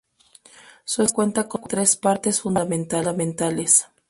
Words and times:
Su 0.83 1.03
estructura 1.03 1.15
cuenta 1.43 1.47
con 1.47 1.61
tres 1.65 1.95
partes 1.95 2.41
fundamentales. 2.41 3.87